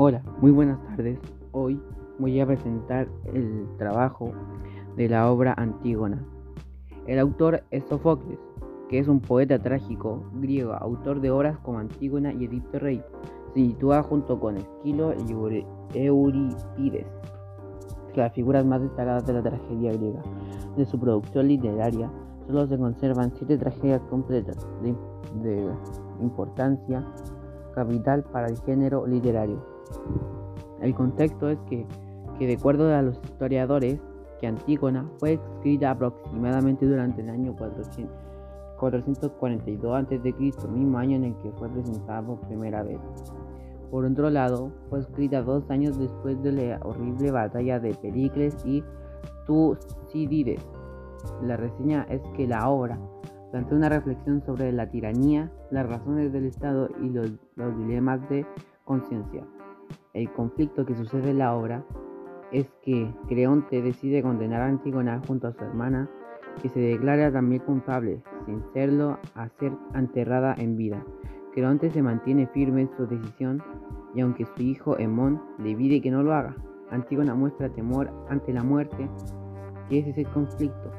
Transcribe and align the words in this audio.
Hola, 0.00 0.22
muy 0.40 0.52
buenas 0.52 0.80
tardes. 0.86 1.18
Hoy 1.50 1.82
voy 2.20 2.38
a 2.38 2.46
presentar 2.46 3.08
el 3.34 3.66
trabajo 3.78 4.30
de 4.94 5.08
la 5.08 5.28
obra 5.28 5.54
Antígona. 5.58 6.24
El 7.08 7.18
autor 7.18 7.64
es 7.72 7.82
Sofocles, 7.86 8.38
que 8.88 9.00
es 9.00 9.08
un 9.08 9.18
poeta 9.18 9.58
trágico 9.58 10.22
griego, 10.34 10.74
autor 10.74 11.20
de 11.20 11.32
obras 11.32 11.58
como 11.64 11.80
Antígona 11.80 12.32
y 12.32 12.44
Edipo 12.44 12.78
Rey. 12.78 13.02
Se 13.54 13.54
sitúa 13.54 14.04
junto 14.04 14.38
con 14.38 14.58
Esquilo 14.58 15.14
y 15.14 15.32
Eurípides, 15.98 17.06
las 18.14 18.32
figuras 18.34 18.64
más 18.64 18.80
destacadas 18.80 19.26
de 19.26 19.32
la 19.32 19.42
tragedia 19.42 19.94
griega. 19.94 20.22
De 20.76 20.86
su 20.86 20.96
producción 21.00 21.48
literaria 21.48 22.08
solo 22.46 22.68
se 22.68 22.78
conservan 22.78 23.32
siete 23.34 23.58
tragedias 23.58 24.02
completas 24.02 24.64
de 24.84 24.94
importancia 26.20 27.04
capital 27.74 28.22
para 28.22 28.46
el 28.46 28.56
género 28.58 29.04
literario. 29.04 29.77
El 30.80 30.94
contexto 30.94 31.48
es 31.48 31.58
que, 31.68 31.86
que 32.38 32.46
de 32.46 32.54
acuerdo 32.54 32.94
a 32.94 33.02
los 33.02 33.16
historiadores, 33.24 33.98
que 34.40 34.46
Antígona 34.46 35.08
fue 35.18 35.34
escrita 35.34 35.90
aproximadamente 35.90 36.86
durante 36.86 37.22
el 37.22 37.30
año 37.30 37.54
400, 37.56 38.16
442 38.78 39.96
a.C., 39.96 40.68
mismo 40.68 40.98
año 40.98 41.16
en 41.16 41.24
el 41.24 41.36
que 41.38 41.50
fue 41.52 41.68
presentada 41.68 42.22
por 42.22 42.40
primera 42.40 42.82
vez. 42.82 42.98
Por 43.90 44.04
otro 44.04 44.30
lado, 44.30 44.70
fue 44.90 45.00
escrita 45.00 45.42
dos 45.42 45.68
años 45.70 45.98
después 45.98 46.40
de 46.42 46.52
la 46.52 46.80
horrible 46.84 47.30
batalla 47.30 47.80
de 47.80 47.94
Pericles 47.94 48.54
y 48.64 48.84
Tucídides. 49.46 50.64
La 51.42 51.56
reseña 51.56 52.06
es 52.10 52.20
que 52.36 52.46
la 52.46 52.68
obra 52.68 52.98
plantea 53.50 53.78
una 53.78 53.88
reflexión 53.88 54.42
sobre 54.44 54.72
la 54.72 54.90
tiranía, 54.90 55.50
las 55.70 55.88
razones 55.88 56.32
del 56.32 56.44
Estado 56.44 56.88
y 57.02 57.08
los, 57.08 57.32
los 57.56 57.76
dilemas 57.78 58.28
de 58.28 58.46
conciencia. 58.84 59.42
El 60.18 60.32
conflicto 60.32 60.84
que 60.84 60.96
sucede 60.96 61.30
en 61.30 61.38
la 61.38 61.54
obra 61.54 61.84
es 62.50 62.66
que 62.82 63.08
Creonte 63.28 63.80
decide 63.80 64.20
condenar 64.20 64.62
a 64.62 64.66
Antígona 64.66 65.22
junto 65.24 65.46
a 65.46 65.52
su 65.52 65.62
hermana, 65.62 66.10
que 66.60 66.68
se 66.68 66.80
declara 66.80 67.30
también 67.30 67.62
culpable, 67.62 68.20
sin 68.44 68.60
serlo, 68.72 69.16
a 69.36 69.48
ser 69.60 69.70
enterrada 69.94 70.56
en 70.58 70.76
vida. 70.76 71.04
Creonte 71.54 71.88
se 71.90 72.02
mantiene 72.02 72.48
firme 72.48 72.80
en 72.80 72.90
su 72.96 73.06
decisión 73.06 73.62
y 74.12 74.20
aunque 74.20 74.44
su 74.44 74.60
hijo 74.60 74.98
Hemón 74.98 75.40
le 75.58 75.76
pide 75.76 76.00
que 76.00 76.10
no 76.10 76.24
lo 76.24 76.34
haga, 76.34 76.56
Antígona 76.90 77.36
muestra 77.36 77.68
temor 77.68 78.10
ante 78.28 78.52
la 78.52 78.64
muerte, 78.64 79.08
que 79.88 80.00
ese 80.00 80.10
es 80.10 80.18
el 80.18 80.28
conflicto, 80.30 80.90